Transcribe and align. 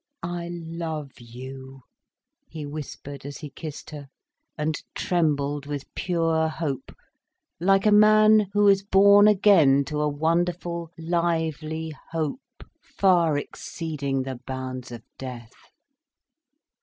"I 0.23 0.49
love 0.51 1.11
you," 1.19 1.83
he 2.49 2.65
whispered 2.65 3.23
as 3.23 3.37
he 3.37 3.51
kissed 3.51 3.91
her, 3.91 4.07
and 4.57 4.81
trembled 4.95 5.67
with 5.67 5.93
pure 5.93 6.47
hope, 6.47 6.91
like 7.59 7.85
a 7.85 7.91
man 7.91 8.49
who 8.53 8.67
is 8.67 8.81
born 8.83 9.27
again 9.27 9.85
to 9.85 10.01
a 10.01 10.09
wonderful, 10.09 10.89
lively 10.97 11.93
hope 12.13 12.63
far 12.81 13.37
exceeding 13.37 14.23
the 14.23 14.39
bounds 14.47 14.91
of 14.91 15.03
death. 15.19 15.53